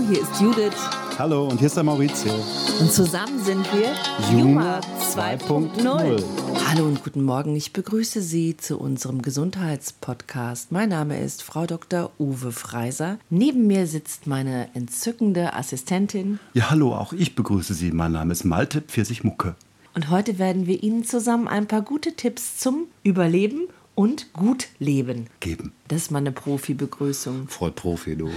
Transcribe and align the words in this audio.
Hallo, 0.00 0.08
hier 0.08 0.22
ist 0.22 0.40
Judith. 0.40 0.76
Hallo, 1.18 1.48
und 1.48 1.58
hier 1.58 1.66
ist 1.66 1.76
der 1.76 1.84
Maurizio. 1.84 2.32
Und 2.80 2.90
zusammen 2.90 3.38
sind 3.44 3.66
wir 3.74 3.92
Juma 4.32 4.80
2.0. 5.14 6.24
Hallo 6.68 6.86
und 6.86 7.04
guten 7.04 7.22
Morgen. 7.22 7.54
Ich 7.54 7.74
begrüße 7.74 8.22
Sie 8.22 8.56
zu 8.56 8.78
unserem 8.78 9.20
Gesundheitspodcast. 9.20 10.72
Mein 10.72 10.88
Name 10.88 11.20
ist 11.20 11.42
Frau 11.42 11.66
Dr. 11.66 12.12
Uwe 12.18 12.50
Freiser. 12.50 13.18
Neben 13.28 13.66
mir 13.66 13.86
sitzt 13.86 14.26
meine 14.26 14.68
entzückende 14.74 15.52
Assistentin. 15.52 16.38
Ja, 16.54 16.70
hallo, 16.70 16.94
auch 16.94 17.12
ich 17.12 17.34
begrüße 17.34 17.74
Sie. 17.74 17.90
Mein 17.90 18.12
Name 18.12 18.32
ist 18.32 18.44
Malte 18.44 18.80
Pfirsichmucke. 18.80 19.54
Und 19.94 20.08
heute 20.08 20.38
werden 20.38 20.66
wir 20.66 20.82
Ihnen 20.82 21.04
zusammen 21.04 21.46
ein 21.46 21.66
paar 21.66 21.82
gute 21.82 22.14
Tipps 22.14 22.56
zum 22.56 22.86
Überleben 23.02 23.68
und 24.00 24.32
gut 24.32 24.68
leben. 24.78 25.26
Geben. 25.40 25.72
Das 25.88 26.04
ist 26.04 26.10
meine 26.10 26.32
Profi-Begrüßung. 26.32 27.48
Voll 27.48 27.70
Profi, 27.70 28.16
du. 28.16 28.30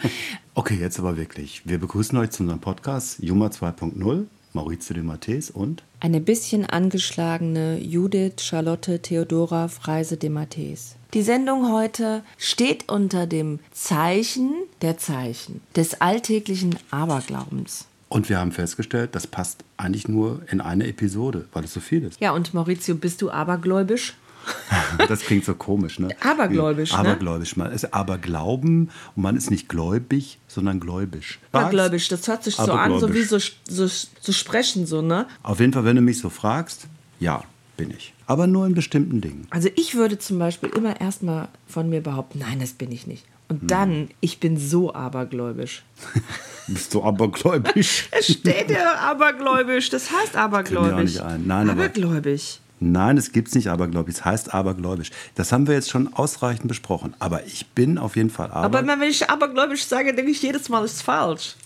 okay, 0.54 0.76
jetzt 0.78 0.98
aber 0.98 1.16
wirklich. 1.16 1.62
Wir 1.64 1.78
begrüßen 1.78 2.18
euch 2.18 2.32
zu 2.32 2.42
unserem 2.42 2.60
Podcast 2.60 3.22
Juma 3.22 3.46
2.0. 3.46 4.26
Maurizio 4.52 4.92
de 4.92 5.02
Matthäus 5.02 5.48
und 5.48 5.82
Eine 6.00 6.20
bisschen 6.20 6.66
angeschlagene 6.66 7.78
Judith 7.78 8.42
Charlotte 8.42 9.00
Theodora 9.00 9.68
Freise 9.68 10.18
de 10.18 10.28
Matthäus. 10.28 10.96
Die 11.14 11.22
Sendung 11.22 11.72
heute 11.72 12.22
steht 12.36 12.90
unter 12.90 13.26
dem 13.26 13.60
Zeichen 13.70 14.50
der 14.82 14.98
Zeichen 14.98 15.62
des 15.76 16.02
alltäglichen 16.02 16.78
Aberglaubens. 16.90 17.86
Und 18.10 18.28
wir 18.28 18.38
haben 18.38 18.52
festgestellt, 18.52 19.14
das 19.14 19.26
passt 19.26 19.64
eigentlich 19.78 20.08
nur 20.08 20.42
in 20.50 20.60
eine 20.60 20.86
Episode, 20.86 21.46
weil 21.54 21.64
es 21.64 21.72
so 21.72 21.80
viel 21.80 22.04
ist. 22.04 22.20
Ja, 22.20 22.32
und 22.32 22.52
Maurizio, 22.52 22.94
bist 22.94 23.22
du 23.22 23.30
abergläubisch? 23.30 24.14
Das 25.08 25.20
klingt 25.20 25.44
so 25.44 25.54
komisch, 25.54 25.98
ne? 25.98 26.08
Abergläubisch, 26.20 26.90
Wie- 26.92 26.94
ne? 26.94 27.00
Abergläubisch. 27.00 27.56
Man 27.56 27.70
ist 27.72 27.92
Aberglauben 27.92 28.90
und 29.14 29.22
man 29.22 29.36
ist 29.36 29.50
nicht 29.50 29.68
gläubig, 29.68 30.38
sondern 30.48 30.80
gläubisch. 30.80 31.38
Abergläubisch, 31.52 32.08
das 32.08 32.26
hört 32.28 32.44
sich 32.44 32.56
so 32.56 32.72
an, 32.72 32.98
so 32.98 33.12
wie 33.12 33.22
so, 33.22 33.38
so 33.68 33.86
zu 33.88 34.32
sprechen, 34.32 34.86
so, 34.86 35.02
ne? 35.02 35.26
Auf 35.42 35.60
jeden 35.60 35.72
Fall, 35.72 35.84
wenn 35.84 35.96
du 35.96 36.02
mich 36.02 36.18
so 36.18 36.30
fragst, 36.30 36.86
ja, 37.20 37.42
bin 37.76 37.90
ich. 37.90 38.14
Aber 38.26 38.46
nur 38.46 38.66
in 38.66 38.74
bestimmten 38.74 39.20
Dingen. 39.20 39.46
Also 39.50 39.68
ich 39.76 39.94
würde 39.94 40.18
zum 40.18 40.38
Beispiel 40.38 40.70
immer 40.70 41.00
erstmal 41.00 41.48
von 41.68 41.88
mir 41.88 42.00
behaupten, 42.00 42.38
nein, 42.40 42.58
das 42.60 42.72
bin 42.72 42.90
ich 42.90 43.06
nicht. 43.06 43.24
Und 43.48 43.70
dann, 43.70 44.08
ich 44.20 44.40
bin 44.40 44.56
so 44.58 44.92
abergläubisch. 44.94 45.84
Bist 46.66 46.92
du 46.94 47.02
abergläubisch? 47.04 48.08
Es 48.10 48.26
steht 48.32 48.70
ja 48.70 48.94
abergläubisch, 48.96 49.88
das 49.90 50.10
heißt 50.10 50.34
abergläubisch. 50.36 51.12
nicht 51.12 51.20
ein. 51.20 51.46
Nein, 51.46 51.70
aber- 51.70 51.82
abergläubig. 51.84 52.60
Nein, 52.92 53.16
es 53.18 53.32
gibt 53.32 53.48
es 53.48 53.54
nicht 53.54 53.68
abergläubisch. 53.68 54.14
Es 54.16 54.24
heißt 54.24 54.54
abergläubisch. 54.54 55.10
Das 55.34 55.52
haben 55.52 55.66
wir 55.66 55.74
jetzt 55.74 55.90
schon 55.90 56.12
ausreichend 56.14 56.68
besprochen. 56.68 57.14
Aber 57.18 57.44
ich 57.46 57.66
bin 57.68 57.98
auf 57.98 58.16
jeden 58.16 58.30
Fall 58.30 58.50
Aber 58.50 58.78
aber. 58.78 58.86
wenn 58.86 59.02
ich 59.02 59.28
abergläubisch 59.28 59.84
sage, 59.86 60.14
denke 60.14 60.30
ich 60.30 60.42
jedes 60.42 60.68
Mal, 60.68 60.82
das 60.82 60.94
ist 60.94 61.02
falsch. 61.02 61.56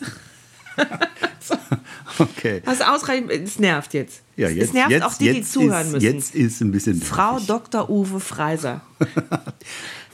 okay. 2.18 2.62
Also 2.64 2.84
ausreichend, 2.84 3.30
es 3.30 3.58
nervt 3.58 3.94
jetzt. 3.94 4.22
Ja, 4.36 4.48
Es- 4.48 4.54
jetzt, 4.56 4.66
es 4.68 4.72
nervt 4.74 4.90
jetzt, 4.90 5.02
auch 5.04 5.14
die, 5.14 5.32
die 5.32 5.42
zuhören 5.42 5.86
ist, 5.86 5.92
müssen. 5.92 6.04
Jetzt 6.04 6.34
ist 6.34 6.60
ein 6.60 6.72
bisschen. 6.72 7.00
Frau 7.00 7.32
nervig. 7.32 7.46
Dr. 7.48 7.90
Uwe 7.90 8.20
Freiser. 8.20 8.80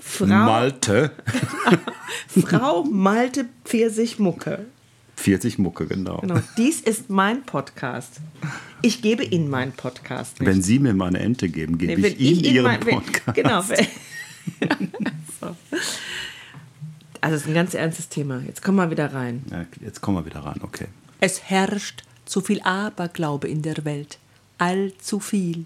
Frau, 0.01 0.27
Malte. 0.27 1.11
Frau 2.47 2.85
Malte 2.85 3.47
Pfirsich-Mucke. 3.65 4.67
40 5.17 5.59
Mucke, 5.59 5.87
genau. 5.87 6.19
Genau. 6.19 6.41
Dies 6.57 6.81
ist 6.81 7.11
mein 7.11 7.43
Podcast. 7.43 8.13
Ich 8.87 9.03
gebe 9.03 9.25
Ihnen 9.25 9.51
meinen 9.51 9.73
Podcast. 9.73 10.39
Nicht. 10.39 10.48
Wenn 10.48 10.62
Sie 10.62 10.79
mir 10.79 10.95
meine 10.95 11.19
Ente 11.19 11.48
geben, 11.48 11.77
gebe 11.77 12.01
Nee, 12.01 12.06
ich 12.06 12.20
Ihnen 12.20 12.45
Ihren 12.55 12.62
mein- 12.67 12.87
wenn- 12.87 12.95
Podcast. 13.01 13.34
Genau. 13.34 13.69
wenn- 13.69 13.87
so. 15.41 15.56
Also, 17.20 17.34
es 17.34 17.42
ist 17.42 17.48
ein 17.48 17.55
ganz 17.55 17.75
ernstes 17.75 18.09
Thema. 18.09 18.41
Jetzt 18.47 18.62
kommen 18.62 18.79
wir 18.79 18.89
wieder 18.89 19.12
rein. 19.12 19.42
Ja, 19.51 19.64
jetzt 19.84 20.01
kommen 20.03 20.19
wir 20.19 20.25
wieder 20.25 20.39
rein, 20.47 20.61
okay. 20.62 20.87
Es 21.19 21.42
herrscht 21.51 22.05
zu 22.27 22.41
viel 22.41 22.61
Aberglaube 22.63 23.48
in 23.48 23.63
der 23.63 23.85
Welt. 23.85 24.19
Allzu 24.58 25.18
viel. 25.18 25.64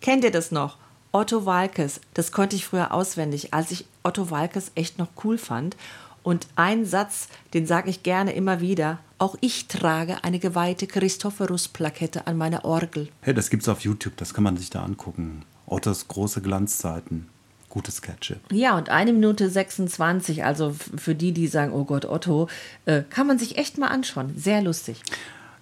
Kennt 0.00 0.24
ihr 0.24 0.30
das 0.30 0.50
noch? 0.50 0.78
Otto 1.12 1.44
Walkes. 1.44 2.00
Das 2.14 2.32
konnte 2.32 2.56
ich 2.56 2.64
früher 2.64 2.94
auswendig, 2.94 3.52
als 3.52 3.72
ich 3.72 3.84
Otto 4.04 4.30
Walkes 4.30 4.72
echt 4.74 4.96
noch 4.98 5.08
cool 5.22 5.36
fand. 5.36 5.76
Und 6.22 6.46
ein 6.56 6.86
Satz, 6.86 7.28
den 7.52 7.66
sage 7.66 7.90
ich 7.90 8.02
gerne 8.02 8.32
immer 8.32 8.62
wieder. 8.62 9.00
Auch 9.24 9.36
ich 9.40 9.68
trage 9.68 10.22
eine 10.22 10.38
geweihte 10.38 10.86
Christophorus-Plakette 10.86 12.26
an 12.26 12.36
meiner 12.36 12.66
Orgel. 12.66 13.08
Hey, 13.22 13.32
das 13.32 13.48
gibt's 13.48 13.70
auf 13.70 13.80
YouTube, 13.80 14.18
das 14.18 14.34
kann 14.34 14.44
man 14.44 14.58
sich 14.58 14.68
da 14.68 14.82
angucken. 14.82 15.46
Ottos 15.64 16.08
große 16.08 16.42
Glanzzeiten. 16.42 17.30
Gute 17.70 17.90
Sketche. 17.90 18.36
Ja, 18.52 18.76
und 18.76 18.90
eine 18.90 19.14
Minute 19.14 19.48
26, 19.48 20.44
also 20.44 20.76
für 20.98 21.14
die, 21.14 21.32
die 21.32 21.46
sagen, 21.46 21.72
oh 21.72 21.84
Gott, 21.84 22.04
Otto, 22.04 22.50
äh, 22.84 23.02
kann 23.08 23.26
man 23.26 23.38
sich 23.38 23.56
echt 23.56 23.78
mal 23.78 23.86
anschauen. 23.86 24.34
Sehr 24.36 24.60
lustig. 24.60 25.00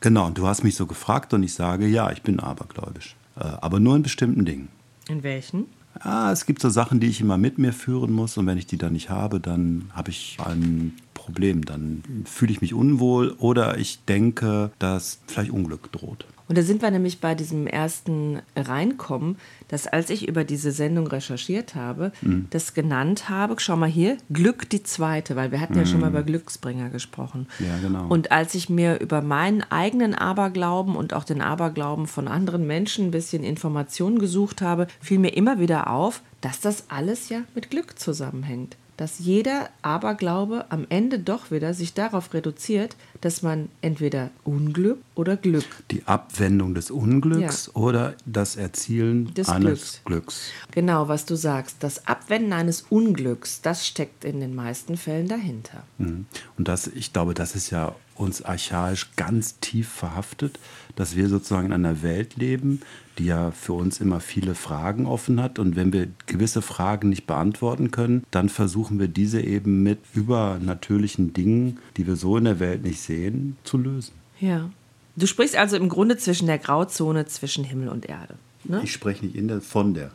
Genau, 0.00 0.26
und 0.26 0.38
du 0.38 0.48
hast 0.48 0.64
mich 0.64 0.74
so 0.74 0.86
gefragt 0.86 1.32
und 1.32 1.44
ich 1.44 1.54
sage, 1.54 1.86
ja, 1.86 2.10
ich 2.10 2.22
bin 2.22 2.40
abergläubisch. 2.40 3.14
Äh, 3.36 3.44
aber 3.44 3.78
nur 3.78 3.94
in 3.94 4.02
bestimmten 4.02 4.44
Dingen. 4.44 4.70
In 5.06 5.22
welchen? 5.22 5.66
Ja, 6.04 6.32
es 6.32 6.46
gibt 6.46 6.62
so 6.62 6.68
Sachen, 6.68 6.98
die 6.98 7.06
ich 7.06 7.20
immer 7.20 7.38
mit 7.38 7.58
mir 7.58 7.72
führen 7.72 8.10
muss 8.10 8.36
und 8.36 8.46
wenn 8.48 8.58
ich 8.58 8.66
die 8.66 8.78
dann 8.78 8.94
nicht 8.94 9.08
habe, 9.08 9.38
dann 9.38 9.92
habe 9.94 10.10
ich 10.10 10.38
ein 10.44 10.96
Problem. 11.22 11.64
Dann 11.64 12.02
fühle 12.24 12.52
ich 12.52 12.60
mich 12.60 12.74
unwohl 12.74 13.36
oder 13.38 13.78
ich 13.78 14.04
denke, 14.04 14.72
dass 14.78 15.20
vielleicht 15.26 15.52
Unglück 15.52 15.92
droht. 15.92 16.26
Und 16.48 16.58
da 16.58 16.62
sind 16.62 16.82
wir 16.82 16.90
nämlich 16.90 17.20
bei 17.20 17.34
diesem 17.34 17.66
ersten 17.66 18.42
Reinkommen, 18.56 19.36
dass 19.68 19.86
als 19.86 20.10
ich 20.10 20.28
über 20.28 20.44
diese 20.44 20.70
Sendung 20.70 21.06
recherchiert 21.06 21.74
habe, 21.74 22.12
das 22.50 22.74
genannt 22.74 23.30
habe, 23.30 23.54
schau 23.58 23.76
mal 23.76 23.88
hier, 23.88 24.18
Glück 24.30 24.68
die 24.68 24.82
zweite, 24.82 25.34
weil 25.36 25.50
wir 25.50 25.60
hatten 25.60 25.78
ja 25.78 25.86
schon 25.86 26.00
mal 26.00 26.10
über 26.10 26.22
Glücksbringer 26.22 26.90
gesprochen. 26.90 27.46
Ja, 27.58 27.78
genau. 27.80 28.06
Und 28.08 28.32
als 28.32 28.54
ich 28.54 28.68
mir 28.68 29.00
über 29.00 29.22
meinen 29.22 29.62
eigenen 29.70 30.14
Aberglauben 30.14 30.94
und 30.96 31.14
auch 31.14 31.24
den 31.24 31.40
Aberglauben 31.40 32.06
von 32.06 32.28
anderen 32.28 32.66
Menschen 32.66 33.06
ein 33.06 33.12
bisschen 33.12 33.44
Informationen 33.44 34.18
gesucht 34.18 34.60
habe, 34.60 34.88
fiel 35.00 35.20
mir 35.20 35.34
immer 35.34 35.58
wieder 35.58 35.88
auf, 35.88 36.20
dass 36.42 36.60
das 36.60 36.90
alles 36.90 37.30
ja 37.30 37.42
mit 37.54 37.70
Glück 37.70 37.98
zusammenhängt. 37.98 38.76
Dass 38.96 39.18
jeder 39.18 39.70
Aberglaube 39.82 40.66
am 40.68 40.86
Ende 40.88 41.18
doch 41.18 41.50
wieder 41.50 41.74
sich 41.74 41.94
darauf 41.94 42.34
reduziert, 42.34 42.96
dass 43.20 43.42
man 43.42 43.68
entweder 43.80 44.30
Unglück 44.44 44.98
oder 45.14 45.36
Glück 45.36 45.64
Die 45.90 46.06
Abwendung 46.06 46.74
des 46.74 46.90
Unglücks 46.90 47.74
oder 47.74 48.14
das 48.26 48.56
Erzielen 48.56 49.32
Des 49.34 49.48
eines 49.48 50.00
Glücks. 50.04 50.50
Genau, 50.72 51.08
was 51.08 51.24
du 51.24 51.36
sagst. 51.36 51.76
Das 51.80 52.06
Abwenden 52.06 52.52
eines 52.52 52.82
Unglücks, 52.90 53.60
das 53.62 53.86
steckt 53.86 54.24
in 54.24 54.40
den 54.40 54.54
meisten 54.54 54.96
Fällen 54.96 55.28
dahinter. 55.28 55.84
Mhm. 55.98 56.26
Und 56.58 56.68
das, 56.68 56.86
ich 56.86 57.12
glaube, 57.12 57.34
das 57.34 57.54
ist 57.54 57.70
ja 57.70 57.94
uns 58.16 58.42
archaisch 58.42 59.10
ganz 59.16 59.58
tief 59.60 59.88
verhaftet, 59.88 60.58
dass 60.96 61.16
wir 61.16 61.28
sozusagen 61.28 61.66
in 61.66 61.72
einer 61.72 62.02
Welt 62.02 62.36
leben, 62.36 62.82
die 63.18 63.26
ja 63.26 63.50
für 63.50 63.72
uns 63.72 64.00
immer 64.00 64.20
viele 64.20 64.54
Fragen 64.54 65.06
offen 65.06 65.40
hat. 65.40 65.58
Und 65.58 65.76
wenn 65.76 65.92
wir 65.92 66.08
gewisse 66.26 66.62
Fragen 66.62 67.08
nicht 67.08 67.26
beantworten 67.26 67.90
können, 67.90 68.24
dann 68.30 68.48
versuchen 68.48 68.98
wir 68.98 69.08
diese 69.08 69.40
eben 69.40 69.82
mit 69.82 69.98
übernatürlichen 70.14 71.32
Dingen, 71.32 71.78
die 71.96 72.06
wir 72.06 72.16
so 72.16 72.36
in 72.36 72.44
der 72.44 72.60
Welt 72.60 72.82
nicht 72.82 73.00
sehen, 73.00 73.56
zu 73.64 73.78
lösen. 73.78 74.12
Ja. 74.40 74.70
Du 75.14 75.26
sprichst 75.26 75.56
also 75.56 75.76
im 75.76 75.90
Grunde 75.90 76.16
zwischen 76.16 76.46
der 76.46 76.58
Grauzone 76.58 77.26
zwischen 77.26 77.64
Himmel 77.64 77.88
und 77.88 78.06
Erde. 78.06 78.34
Ne? 78.64 78.80
Ich 78.82 78.92
spreche 78.92 79.26
nicht 79.26 79.36
in 79.36 79.48
der, 79.48 79.60
von 79.60 79.92
der. 79.92 80.10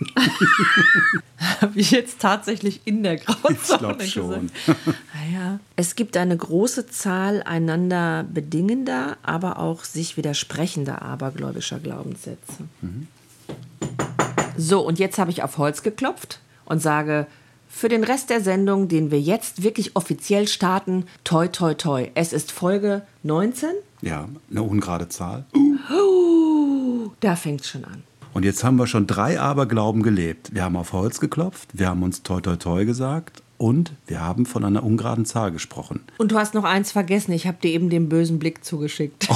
Habe 1.60 1.78
ich 1.78 1.90
jetzt 1.90 2.20
tatsächlich 2.20 2.80
in 2.84 3.02
der 3.02 3.16
Grauzone 3.16 3.56
Ich 3.60 3.78
glaube 3.78 4.06
schon. 4.06 4.50
Naja. 5.14 5.60
Es 5.76 5.94
gibt 5.94 6.16
eine 6.16 6.36
große 6.36 6.86
Zahl 6.88 7.42
einander 7.42 8.24
bedingender, 8.24 9.16
aber 9.22 9.58
auch 9.58 9.84
sich 9.84 10.16
widersprechender 10.16 11.02
abergläubischer 11.02 11.78
Glaubenssätze. 11.78 12.64
So, 14.56 14.80
und 14.80 14.98
jetzt 14.98 15.18
habe 15.18 15.30
ich 15.30 15.42
auf 15.42 15.58
Holz 15.58 15.82
geklopft 15.82 16.40
und 16.64 16.80
sage, 16.80 17.26
für 17.68 17.88
den 17.88 18.04
Rest 18.04 18.30
der 18.30 18.40
Sendung, 18.40 18.88
den 18.88 19.10
wir 19.10 19.20
jetzt 19.20 19.62
wirklich 19.62 19.94
offiziell 19.96 20.48
starten, 20.48 21.06
toi, 21.24 21.46
toi, 21.46 21.74
toi. 21.74 22.10
Es 22.14 22.32
ist 22.32 22.50
Folge 22.50 23.02
19. 23.22 23.70
Ja, 24.02 24.28
eine 24.50 24.62
ungerade 24.62 25.08
Zahl. 25.08 25.44
Da 27.20 27.36
fängt 27.36 27.60
es 27.60 27.68
schon 27.68 27.84
an. 27.84 28.02
Und 28.32 28.44
jetzt 28.44 28.62
haben 28.64 28.76
wir 28.76 28.86
schon 28.86 29.06
drei 29.06 29.40
Aberglauben 29.40 30.02
gelebt. 30.02 30.54
Wir 30.54 30.64
haben 30.64 30.76
auf 30.76 30.92
Holz 30.92 31.20
geklopft, 31.20 31.70
wir 31.72 31.88
haben 31.88 32.02
uns 32.02 32.22
toi 32.22 32.40
toi 32.40 32.56
toi 32.56 32.84
gesagt 32.84 33.42
und 33.60 33.92
wir 34.06 34.22
haben 34.22 34.46
von 34.46 34.64
einer 34.64 34.82
ungeraden 34.82 35.26
Zahl 35.26 35.52
gesprochen. 35.52 36.00
Und 36.16 36.32
du 36.32 36.38
hast 36.38 36.54
noch 36.54 36.64
eins 36.64 36.92
vergessen. 36.92 37.32
Ich 37.32 37.46
habe 37.46 37.58
dir 37.62 37.70
eben 37.70 37.90
den 37.90 38.08
bösen 38.08 38.38
Blick 38.38 38.64
zugeschickt. 38.64 39.28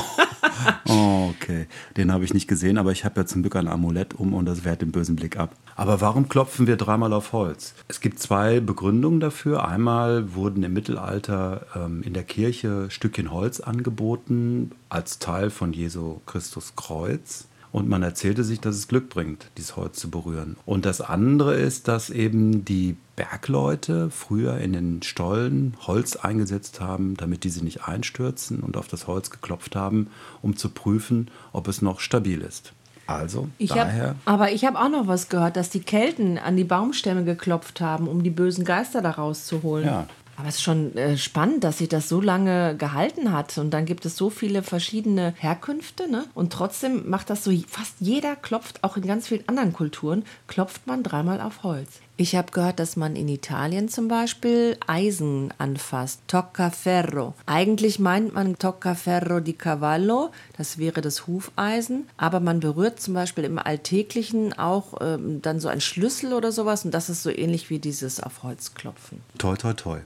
Oh, 0.87 1.29
okay. 1.35 1.67
Den 1.99 2.11
habe 2.11 2.25
ich 2.25 2.33
nicht 2.33 2.49
gesehen, 2.49 2.79
aber 2.79 2.91
ich 2.91 3.05
habe 3.05 3.21
ja 3.21 3.27
zum 3.27 3.43
Glück 3.43 3.57
ein 3.57 3.69
Amulett 3.69 4.15
um 4.15 4.33
und 4.33 4.47
das 4.47 4.65
wehrt 4.65 4.81
den 4.81 4.93
bösen 4.93 5.17
Blick 5.17 5.37
ab. 5.37 5.55
Aber 5.77 6.01
warum 6.01 6.31
klopfen 6.31 6.67
wir 6.67 6.77
dreimal 6.77 7.13
auf 7.13 7.35
Holz? 7.35 7.75
Es 7.89 8.01
gibt 8.01 8.19
zwei 8.19 8.61
Begründungen 8.61 9.21
dafür. 9.21 9.69
Einmal 9.69 10.35
wurden 10.35 10.63
im 10.63 10.73
Mittelalter 10.73 11.67
ähm, 11.77 12.03
in 12.03 12.15
der 12.15 12.25
Kirche 12.25 12.91
Stückchen 12.91 13.31
Holz 13.31 13.61
angeboten 13.61 14.71
als 14.89 15.19
Teil 15.19 15.51
von 15.51 15.75
Jesu 15.75 16.21
Christus 16.25 16.75
Kreuz. 16.77 17.47
Und 17.75 17.89
man 17.89 18.05
erzählte 18.05 18.45
sich, 18.45 18.61
dass 18.61 18.77
es 18.77 18.87
Glück 18.87 19.09
bringt, 19.09 19.51
dieses 19.59 19.75
Holz 19.75 19.99
zu 19.99 20.09
berühren. 20.09 20.57
Und 20.65 20.87
das 20.87 21.01
andere 21.01 21.57
ist, 21.57 21.89
dass 21.89 22.09
eben 22.09 22.65
die 22.65 22.97
Bergleute 23.17 24.11
früher 24.11 24.59
in 24.59 24.75
den 24.75 25.03
Stollen 25.03 25.75
Holz 25.85 26.15
eingesetzt 26.15 26.81
haben, 26.81 27.17
damit 27.17 27.43
diese 27.43 27.65
nicht 27.65 27.83
einstürzen 27.83 28.61
und 28.61 28.77
auf 28.77 28.87
das 28.87 29.09
Holz 29.09 29.31
geklopft 29.31 29.75
haben, 29.75 30.07
um 30.41 30.57
zu 30.57 30.69
prüfen, 30.69 31.33
ob 31.53 31.67
es 31.67 31.83
noch 31.83 31.99
stabil 31.99 32.43
ist. 32.43 32.75
Also, 33.09 33.49
Ich 33.59 33.71
daher. 33.71 34.11
hab, 34.11 34.17
aber 34.25 34.53
ich 34.53 34.65
habe 34.65 34.79
auch 34.79 34.89
noch 34.89 35.09
was 35.09 35.29
gehört, 35.29 35.57
dass 35.57 35.69
die 35.69 35.83
Kelten 35.83 36.39
an 36.39 36.57
die 36.57 36.63
Baumstämme 36.63 37.25
geklopft 37.25 37.81
haben, 37.81 38.07
um 38.07 38.23
die 38.23 38.31
bösen 38.31 38.65
Geister 38.65 39.03
da 39.03 39.11
rauszuholen. 39.11 39.87
Ja. 39.87 40.07
Aber 40.37 40.49
es 40.49 40.57
ist 40.57 40.63
schon 40.63 40.97
äh, 40.97 41.17
spannend, 41.17 41.65
dass 41.65 41.79
sich 41.79 41.89
das 41.89 42.09
so 42.09 42.21
lange 42.21 42.77
gehalten 42.77 43.33
hat. 43.33 43.57
Und 43.59 43.71
dann 43.71 43.85
gibt 43.85 44.05
es 44.05 44.17
so 44.17 44.31
viele 44.31 44.63
verschiedene 44.63 45.35
Herkünfte. 45.39 46.11
Ne? 46.11 46.25
Und 46.35 46.53
trotzdem 46.53 47.09
macht 47.09 47.31
das 47.31 47.45
so, 47.45 47.53
fast 47.69 47.95
jeder 48.01 48.37
klopft, 48.37 48.83
auch 48.83 48.97
in 48.97 49.07
ganz 49.07 49.29
vielen 49.29 49.49
anderen 49.49 49.73
Kulturen, 49.73 50.25
klopft 50.47 50.87
man 50.87 51.03
dreimal 51.03 51.41
auf 51.41 51.63
Holz. 51.63 52.01
Ich 52.17 52.37
habe 52.37 52.53
gehört, 52.53 52.79
dass 52.79 52.95
man 52.95 53.17
in 53.17 53.27
Italien 53.27 53.89
zum 53.89 54.07
Beispiel 54.07 54.77
Eisen 54.87 55.53
anfasst. 55.59 56.21
Toccaferro. 56.29 57.35
Eigentlich 57.47 57.99
meint 57.99 58.33
man 58.35 58.57
Toccaferro 58.57 59.41
di 59.41 59.55
Cavallo, 59.55 60.31
das 60.57 60.79
wäre 60.79 61.01
das 61.01 61.27
Hufeisen. 61.27 62.07
Aber 62.17 62.39
man 62.39 62.61
berührt 62.61 63.01
zum 63.01 63.15
Beispiel 63.15 63.43
im 63.43 63.59
Alltäglichen 63.59 64.57
auch 64.57 64.95
ähm, 65.01 65.43
dann 65.43 65.59
so 65.59 65.67
einen 65.67 65.81
Schlüssel 65.81 66.35
oder 66.35 66.53
sowas. 66.53 66.85
Und 66.85 66.93
das 66.95 67.11
ist 67.11 67.25
so 67.25 67.31
ähnlich 67.31 67.69
wie 67.69 67.81
dieses 67.81 68.21
auf 68.21 68.45
Holz 68.45 68.75
klopfen. 68.75 69.21
Toi, 69.39 69.57
toi, 69.57 69.73
toi. 69.73 69.99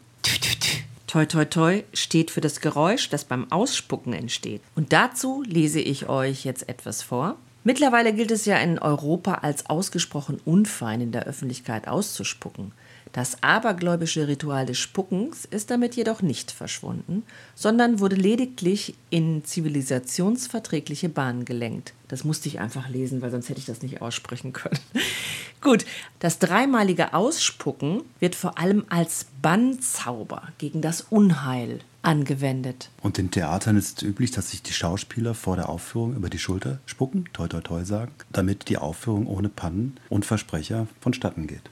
Toi 1.07 1.25
toi 1.25 1.47
toi 1.47 1.85
steht 1.95 2.31
für 2.31 2.43
das 2.43 2.61
Geräusch, 2.61 3.09
das 3.09 3.25
beim 3.25 3.51
Ausspucken 3.51 4.13
entsteht. 4.13 4.61
Und 4.75 4.93
dazu 4.93 5.43
lese 5.47 5.81
ich 5.81 6.09
euch 6.09 6.45
jetzt 6.45 6.69
etwas 6.69 7.03
vor. 7.03 7.37
Mittlerweile 7.69 8.15
gilt 8.15 8.31
es 8.31 8.47
ja 8.47 8.56
in 8.56 8.79
Europa 8.79 9.35
als 9.43 9.67
ausgesprochen 9.67 10.41
unfein 10.47 11.03
in 11.03 11.12
der 11.12 11.26
Öffentlichkeit 11.26 11.87
auszuspucken. 11.87 12.73
Das 13.12 13.43
abergläubische 13.43 14.26
Ritual 14.26 14.65
des 14.65 14.79
Spuckens 14.79 15.44
ist 15.44 15.70
damit 15.70 15.94
jedoch 15.94 16.23
nicht 16.23 16.50
verschwunden, 16.50 17.25
sondern 17.55 18.00
wurde 18.00 18.17
lediglich 18.17 18.94
in 19.11 19.44
zivilisationsverträgliche 19.44 21.11
Bahnen 21.11 21.44
gelenkt. 21.44 21.93
Das 22.09 22.25
musste 22.25 22.49
ich 22.49 22.59
einfach 22.59 22.88
lesen, 22.88 23.20
weil 23.20 23.31
sonst 23.31 23.50
hätte 23.50 23.61
ich 23.61 23.67
das 23.67 23.82
nicht 23.82 24.00
aussprechen 24.00 24.55
können. 24.55 24.81
Gut, 25.61 25.85
das 26.21 26.38
dreimalige 26.38 27.12
Ausspucken 27.12 28.00
wird 28.19 28.35
vor 28.35 28.59
allem 28.59 28.87
als 28.88 29.26
Bannzauber 29.43 30.49
gegen 30.56 30.81
das 30.81 31.03
Unheil 31.03 31.81
angewendet. 32.03 32.91
Und 33.03 33.19
in 33.19 33.31
Theatern 33.31 33.77
ist 33.77 33.99
es 33.99 34.09
üblich, 34.09 34.31
dass 34.31 34.50
sich 34.50 34.62
die 34.62 34.73
Schauspieler 34.73 35.35
vor 35.35 35.56
der 35.56 35.69
Aufführung 35.69 36.15
über 36.15 36.31
die 36.31 36.39
Schulter 36.39 36.79
spucken, 36.87 37.25
toi, 37.33 37.49
toi, 37.49 37.61
toi 37.61 37.85
sagen, 37.85 38.12
damit 38.33 38.69
die 38.69 38.79
Aufführung 38.79 39.27
ohne 39.27 39.49
Pannen 39.49 39.99
und 40.09 40.25
Versprecher 40.25 40.87
vonstatten 41.00 41.47
geht. 41.47 41.71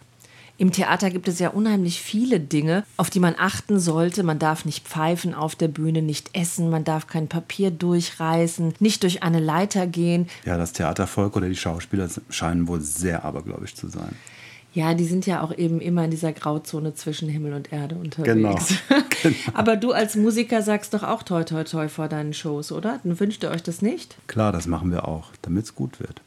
Im 0.59 0.73
Theater 0.73 1.11
gibt 1.11 1.29
es 1.29 1.39
ja 1.39 1.51
unheimlich 1.51 2.01
viele 2.01 2.41
Dinge, 2.41 2.85
auf 2.97 3.11
die 3.11 3.21
man 3.21 3.35
achten 3.39 3.79
sollte. 3.79 4.23
Man 4.23 4.39
darf 4.39 4.65
nicht 4.65 4.89
pfeifen 4.89 5.35
auf 5.35 5.55
der 5.55 5.69
Bühne, 5.69 6.01
nicht 6.01 6.31
essen, 6.35 6.71
man 6.71 6.85
darf 6.85 7.07
kein 7.07 7.29
Papier 7.29 7.71
durchreißen, 7.71 8.75
nicht 8.79 9.03
durch 9.03 9.23
eine 9.23 9.41
Leiter 9.41 9.87
gehen. 9.87 10.29
Ja, 10.47 10.57
das 10.57 10.73
Theatervolk 10.73 11.37
oder 11.37 11.51
die 11.51 11.57
Schauspieler 11.57 12.09
scheinen 12.31 12.69
wohl 12.69 12.81
sehr 12.81 13.25
abergläubisch 13.25 13.75
zu 13.75 13.89
sein. 13.89 14.17
Ja, 14.77 14.93
die 14.93 15.07
sind 15.07 15.25
ja 15.25 15.41
auch 15.41 15.57
eben 15.57 15.81
immer 15.81 16.05
in 16.05 16.11
dieser 16.11 16.35
Grauzone 16.35 16.93
zwischen 16.93 17.31
Himmel 17.31 17.55
und 17.55 17.73
Erde 17.73 17.95
unterwegs. 17.95 18.75
Genau. 18.89 19.03
Genau. 19.23 19.35
Aber 19.55 19.77
du 19.77 19.93
als 19.93 20.15
Musiker 20.15 20.61
sagst 20.61 20.93
doch 20.93 21.03
auch 21.03 21.23
toi 21.23 21.43
toi 21.43 21.65
toi 21.65 21.89
vor 21.89 22.07
deinen 22.07 22.35
Shows, 22.35 22.71
oder? 22.71 23.01
Dann 23.03 23.19
wünscht 23.19 23.43
ihr 23.43 23.51
euch 23.51 23.63
das 23.63 23.81
nicht? 23.81 24.19
Klar, 24.27 24.53
das 24.53 24.67
machen 24.67 24.91
wir 24.91 25.09
auch, 25.09 25.31
damit 25.41 25.65
es 25.65 25.75
gut 25.75 25.99
wird. 25.99 26.21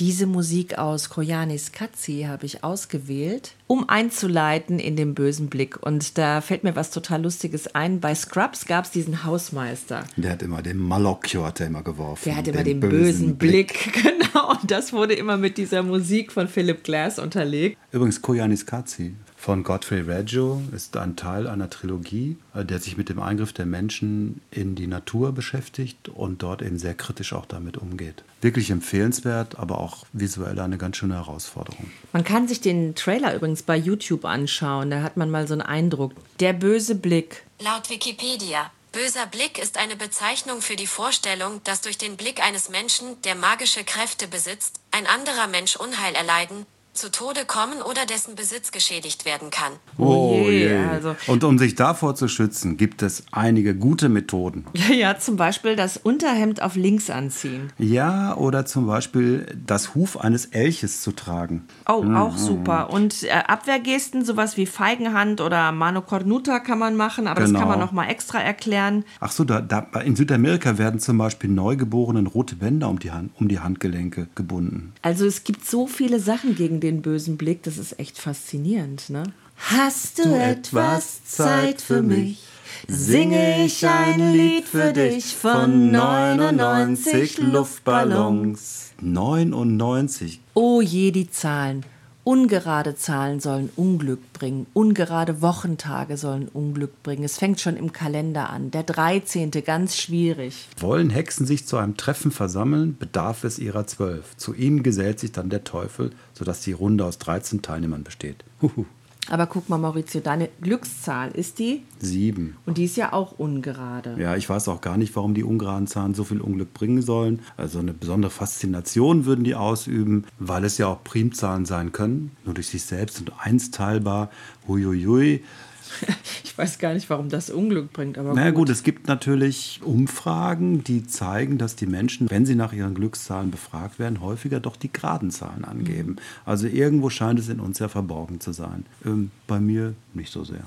Diese 0.00 0.26
Musik 0.26 0.78
aus 0.78 1.10
Koyanis 1.10 1.72
Katzi 1.72 2.26
habe 2.28 2.46
ich 2.46 2.62
ausgewählt, 2.62 3.54
um 3.66 3.88
einzuleiten 3.88 4.78
in 4.78 4.94
den 4.94 5.12
bösen 5.12 5.48
Blick. 5.48 5.76
Und 5.82 6.18
da 6.18 6.40
fällt 6.40 6.62
mir 6.62 6.76
was 6.76 6.92
total 6.92 7.22
Lustiges 7.22 7.74
ein. 7.74 7.98
Bei 7.98 8.14
Scrubs 8.14 8.66
gab 8.66 8.84
es 8.84 8.92
diesen 8.92 9.24
Hausmeister. 9.24 10.04
Der 10.16 10.30
hat 10.30 10.42
immer 10.42 10.62
den 10.62 10.78
Malocchio 10.78 11.44
hat 11.44 11.58
er 11.58 11.66
immer 11.66 11.82
geworfen. 11.82 12.22
Der 12.26 12.36
hat 12.36 12.46
immer 12.46 12.62
den, 12.62 12.78
bösen, 12.78 13.36
Blick. 13.36 13.92
Genau. 14.08 14.50
Und 14.52 14.70
das 14.70 14.92
wurde 14.92 15.14
immer 15.14 15.36
mit 15.36 15.58
dieser 15.58 15.82
Musik 15.82 16.30
von 16.30 16.46
Philip 16.46 16.84
Glass 16.84 17.18
unterlegt. 17.18 17.76
Übrigens, 17.90 18.22
Koyanis 18.22 18.64
Katzi 18.66 19.14
von 19.48 19.64
Godfrey 19.64 20.02
Reggio 20.02 20.60
ist 20.76 20.94
ein 20.98 21.16
Teil 21.16 21.46
einer 21.46 21.70
Trilogie, 21.70 22.36
äh, 22.54 22.66
der 22.66 22.80
sich 22.80 22.98
mit 22.98 23.08
dem 23.08 23.18
Eingriff 23.18 23.54
der 23.54 23.64
Menschen 23.64 24.42
in 24.50 24.74
die 24.74 24.86
Natur 24.86 25.32
beschäftigt 25.32 26.10
und 26.10 26.42
dort 26.42 26.60
eben 26.60 26.78
sehr 26.78 26.92
kritisch 26.92 27.32
auch 27.32 27.46
damit 27.46 27.78
umgeht. 27.78 28.24
Wirklich 28.42 28.68
empfehlenswert, 28.68 29.58
aber 29.58 29.80
auch 29.80 30.04
visuell 30.12 30.60
eine 30.60 30.76
ganz 30.76 30.98
schöne 30.98 31.14
Herausforderung. 31.14 31.90
Man 32.12 32.24
kann 32.24 32.46
sich 32.46 32.60
den 32.60 32.94
Trailer 32.94 33.34
übrigens 33.34 33.62
bei 33.62 33.78
YouTube 33.78 34.26
anschauen. 34.26 34.90
Da 34.90 35.00
hat 35.02 35.16
man 35.16 35.30
mal 35.30 35.48
so 35.48 35.54
einen 35.54 35.62
Eindruck. 35.62 36.12
Der 36.40 36.52
böse 36.52 36.94
Blick. 36.94 37.44
Laut 37.58 37.88
Wikipedia. 37.88 38.70
Böser 38.92 39.24
Blick 39.24 39.56
ist 39.56 39.78
eine 39.78 39.96
Bezeichnung 39.96 40.60
für 40.60 40.76
die 40.76 40.86
Vorstellung, 40.86 41.62
dass 41.64 41.80
durch 41.80 41.96
den 41.96 42.18
Blick 42.18 42.44
eines 42.44 42.68
Menschen, 42.68 43.16
der 43.24 43.34
magische 43.34 43.82
Kräfte 43.84 44.28
besitzt, 44.28 44.78
ein 44.90 45.06
anderer 45.06 45.46
Mensch 45.46 45.76
Unheil 45.76 46.14
erleiden, 46.14 46.66
zu 46.98 47.10
Tode 47.10 47.40
kommen 47.46 47.80
oder 47.82 48.04
dessen 48.06 48.34
Besitz 48.34 48.70
geschädigt 48.72 49.24
werden 49.24 49.50
kann. 49.50 49.72
Oh 49.96 50.46
je, 50.48 50.76
also- 50.76 51.16
Und 51.26 51.44
um 51.44 51.58
sich 51.58 51.74
davor 51.74 52.14
zu 52.14 52.28
schützen, 52.28 52.76
gibt 52.76 53.02
es 53.02 53.24
einige 53.32 53.74
gute 53.74 54.08
Methoden. 54.08 54.64
Ja, 54.88 54.94
ja, 54.94 55.18
zum 55.18 55.36
Beispiel 55.36 55.76
das 55.76 55.96
Unterhemd 55.98 56.62
auf 56.62 56.74
links 56.76 57.10
anziehen. 57.10 57.72
Ja, 57.78 58.34
oder 58.36 58.64
zum 58.64 58.86
Beispiel 58.86 59.46
das 59.66 59.94
Huf 59.94 60.16
eines 60.16 60.46
Elches 60.46 61.02
zu 61.02 61.12
tragen. 61.12 61.64
Oh, 61.88 62.02
auch 62.14 62.36
super. 62.38 62.90
Und 62.90 63.24
äh, 63.24 63.30
Abwehrgesten, 63.30 64.24
sowas 64.24 64.56
wie 64.56 64.64
Feigenhand 64.66 65.40
oder 65.42 65.72
Mano 65.72 66.00
Cornuta 66.00 66.60
kann 66.60 66.78
man 66.78 66.96
machen, 66.96 67.26
aber 67.26 67.40
das 67.40 67.50
Genau. 67.50 67.60
kann 67.60 67.68
man 67.68 67.78
noch 67.80 67.92
mal 67.92 68.06
extra 68.06 68.38
erklären. 68.40 69.04
Ach 69.20 69.30
so, 69.30 69.44
da, 69.44 69.60
da, 69.60 69.80
in 70.04 70.16
Südamerika 70.16 70.78
werden 70.78 71.00
zum 71.00 71.18
Beispiel 71.18 71.50
Neugeborenen 71.50 72.26
rote 72.26 72.56
Bänder 72.56 72.88
um 72.88 72.98
die, 72.98 73.10
Hand, 73.10 73.32
um 73.38 73.48
die 73.48 73.58
Handgelenke 73.60 74.28
gebunden. 74.34 74.94
Also 75.02 75.26
es 75.26 75.44
gibt 75.44 75.66
so 75.66 75.86
viele 75.86 76.18
Sachen 76.20 76.54
gegen 76.54 76.80
den 76.80 76.87
bösen 76.96 77.36
Blick, 77.36 77.62
das 77.62 77.78
ist 77.78 77.98
echt 77.98 78.18
faszinierend, 78.18 79.10
ne? 79.10 79.22
Hast 79.56 80.18
du 80.24 80.34
etwas 80.34 81.24
Zeit 81.24 81.80
für 81.80 82.02
mich? 82.02 82.42
Singe 82.86 83.64
ich 83.64 83.86
ein 83.86 84.32
Lied 84.32 84.64
für 84.64 84.92
dich 84.92 85.34
von 85.34 85.90
99 85.90 87.38
Luftballons. 87.38 88.92
99. 89.00 90.40
Oh 90.54 90.80
je, 90.80 91.10
die 91.10 91.30
Zahlen. 91.30 91.84
Ungerade 92.28 92.94
Zahlen 92.94 93.40
sollen 93.40 93.70
Unglück 93.74 94.34
bringen. 94.34 94.66
Ungerade 94.74 95.40
Wochentage 95.40 96.18
sollen 96.18 96.48
Unglück 96.48 97.02
bringen. 97.02 97.24
Es 97.24 97.38
fängt 97.38 97.58
schon 97.58 97.78
im 97.78 97.90
Kalender 97.90 98.50
an. 98.50 98.70
Der 98.70 98.82
13. 98.82 99.50
ganz 99.64 99.96
schwierig. 99.96 100.68
Wollen 100.78 101.08
Hexen 101.08 101.46
sich 101.46 101.66
zu 101.66 101.78
einem 101.78 101.96
Treffen 101.96 102.30
versammeln, 102.30 102.98
bedarf 102.98 103.44
es 103.44 103.58
ihrer 103.58 103.86
zwölf. 103.86 104.36
Zu 104.36 104.52
ihnen 104.52 104.82
gesellt 104.82 105.20
sich 105.20 105.32
dann 105.32 105.48
der 105.48 105.64
Teufel, 105.64 106.10
sodass 106.34 106.60
die 106.60 106.72
Runde 106.72 107.06
aus 107.06 107.16
13 107.16 107.62
Teilnehmern 107.62 108.04
besteht. 108.04 108.44
Huhu. 108.60 108.84
Aber 109.30 109.46
guck 109.46 109.68
mal, 109.68 109.78
Maurizio, 109.78 110.20
deine 110.20 110.48
Glückszahl 110.62 111.30
ist 111.32 111.58
die? 111.58 111.82
Sieben. 111.98 112.56
Und 112.64 112.78
die 112.78 112.84
ist 112.84 112.96
ja 112.96 113.12
auch 113.12 113.38
ungerade. 113.38 114.16
Ja, 114.18 114.36
ich 114.36 114.48
weiß 114.48 114.68
auch 114.68 114.80
gar 114.80 114.96
nicht, 114.96 115.14
warum 115.16 115.34
die 115.34 115.44
ungeraden 115.44 115.86
Zahlen 115.86 116.14
so 116.14 116.24
viel 116.24 116.40
Unglück 116.40 116.72
bringen 116.72 117.02
sollen. 117.02 117.40
Also 117.56 117.78
eine 117.78 117.92
besondere 117.92 118.30
Faszination 118.30 119.26
würden 119.26 119.44
die 119.44 119.54
ausüben, 119.54 120.24
weil 120.38 120.64
es 120.64 120.78
ja 120.78 120.86
auch 120.86 121.04
Primzahlen 121.04 121.66
sein 121.66 121.92
können, 121.92 122.30
nur 122.44 122.54
durch 122.54 122.68
sich 122.68 122.84
selbst 122.84 123.20
und 123.20 123.32
eins 123.38 123.70
teilbar. 123.70 124.30
Huiuiui. 124.66 125.42
Ich 126.44 126.56
weiß 126.56 126.78
gar 126.80 126.92
nicht, 126.92 127.08
warum 127.08 127.28
das 127.28 127.50
Unglück 127.50 127.92
bringt, 127.92 128.18
aber 128.18 128.34
Na 128.34 128.46
ja, 128.46 128.50
gut. 128.50 128.66
gut, 128.66 128.70
es 128.70 128.82
gibt 128.82 129.06
natürlich 129.06 129.80
Umfragen, 129.84 130.82
die 130.82 131.06
zeigen, 131.06 131.56
dass 131.56 131.76
die 131.76 131.86
Menschen, 131.86 132.28
wenn 132.28 132.46
sie 132.46 132.56
nach 132.56 132.72
ihren 132.72 132.94
Glückszahlen 132.94 133.52
befragt 133.52 134.00
werden, 134.00 134.20
häufiger 134.20 134.58
doch 134.58 134.74
die 134.74 134.92
geraden 134.92 135.30
Zahlen 135.30 135.64
angeben. 135.64 136.16
Also 136.44 136.66
irgendwo 136.66 137.10
scheint 137.10 137.38
es 137.38 137.48
in 137.48 137.60
uns 137.60 137.78
ja 137.78 137.88
verborgen 137.88 138.40
zu 138.40 138.52
sein. 138.52 138.86
Ähm, 139.04 139.30
bei 139.46 139.60
mir 139.60 139.94
nicht 140.14 140.32
so 140.32 140.42
sehr. 140.42 140.64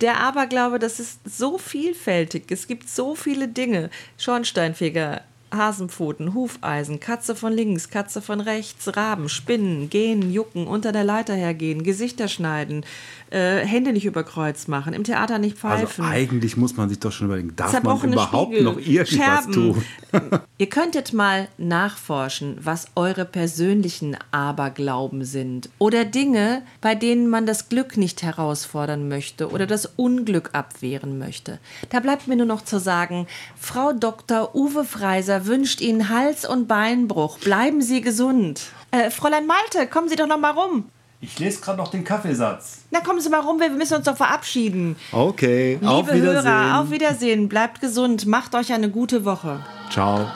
Der 0.00 0.20
Aberglaube, 0.20 0.78
das 0.78 1.00
ist 1.00 1.20
so 1.24 1.58
vielfältig. 1.58 2.50
Es 2.50 2.66
gibt 2.66 2.88
so 2.88 3.14
viele 3.14 3.48
Dinge. 3.48 3.90
Schornsteinfeger 4.18 5.22
Hasenpfoten, 5.54 6.34
Hufeisen, 6.34 7.00
Katze 7.00 7.34
von 7.34 7.52
links, 7.52 7.90
Katze 7.90 8.20
von 8.20 8.40
rechts, 8.40 8.96
Raben, 8.96 9.28
Spinnen, 9.28 9.90
gehen, 9.90 10.32
jucken, 10.32 10.66
unter 10.66 10.92
der 10.92 11.04
Leiter 11.04 11.34
hergehen, 11.34 11.82
Gesichter 11.82 12.28
schneiden, 12.28 12.84
äh, 13.30 13.58
Hände 13.58 13.92
nicht 13.92 14.04
über 14.04 14.24
Kreuz 14.24 14.68
machen, 14.68 14.92
im 14.92 15.04
Theater 15.04 15.38
nicht 15.38 15.58
pfeifen. 15.58 16.04
Also 16.04 16.14
eigentlich 16.14 16.56
muss 16.56 16.76
man 16.76 16.88
sich 16.88 16.98
doch 16.98 17.12
schon 17.12 17.26
überlegen, 17.26 17.54
darf 17.56 17.82
man 17.82 18.00
überhaupt 18.02 18.52
Spiegel, 18.52 18.64
noch 18.64 18.78
irgendwas 18.78 19.08
Scherben. 19.08 19.52
tun? 19.52 19.84
Ihr 20.58 20.68
könntet 20.68 21.12
mal 21.12 21.48
nachforschen, 21.58 22.58
was 22.60 22.86
eure 22.94 23.24
persönlichen 23.24 24.16
Aberglauben 24.30 25.24
sind 25.24 25.68
oder 25.78 26.04
Dinge, 26.04 26.62
bei 26.80 26.94
denen 26.94 27.28
man 27.28 27.46
das 27.46 27.68
Glück 27.68 27.96
nicht 27.96 28.22
herausfordern 28.22 29.08
möchte 29.08 29.50
oder 29.50 29.66
das 29.66 29.86
Unglück 29.96 30.50
abwehren 30.52 31.18
möchte. 31.18 31.58
Da 31.90 32.00
bleibt 32.00 32.26
mir 32.26 32.36
nur 32.36 32.46
noch 32.46 32.62
zu 32.62 32.78
sagen, 32.78 33.26
Frau 33.58 33.92
Dr. 33.92 34.54
Uwe 34.54 34.84
Freiser 34.84 35.35
wünscht 35.44 35.82
Ihnen 35.82 36.08
Hals- 36.08 36.48
und 36.48 36.66
Beinbruch. 36.66 37.38
Bleiben 37.40 37.82
Sie 37.82 38.00
gesund. 38.00 38.62
Äh, 38.90 39.10
Fräulein 39.10 39.46
Malte, 39.46 39.86
kommen 39.86 40.08
Sie 40.08 40.16
doch 40.16 40.26
noch 40.26 40.38
mal 40.38 40.52
rum. 40.52 40.84
Ich 41.20 41.38
lese 41.38 41.60
gerade 41.60 41.78
noch 41.78 41.88
den 41.90 42.04
Kaffeesatz. 42.04 42.78
Na, 42.90 43.00
kommen 43.00 43.20
Sie 43.20 43.28
mal 43.28 43.40
rum, 43.40 43.58
wir 43.58 43.68
müssen 43.70 43.94
uns 43.96 44.04
doch 44.04 44.16
verabschieden. 44.16 44.96
Okay, 45.12 45.74
Liebe 45.80 45.88
auf 45.90 46.12
Wiedersehen. 46.12 46.52
Hörer, 46.52 46.80
auf 46.80 46.90
Wiedersehen. 46.90 47.48
Bleibt 47.48 47.80
gesund. 47.80 48.26
Macht 48.26 48.54
euch 48.54 48.72
eine 48.72 48.90
gute 48.90 49.24
Woche. 49.24 49.60
Ciao. 49.90 50.30